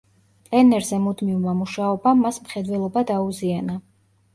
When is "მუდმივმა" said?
1.03-1.55